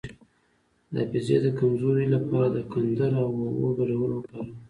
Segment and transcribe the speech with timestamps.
[0.93, 4.53] د حافظې د کمزوری لپاره د کندر او اوبو ګډول وکاروئ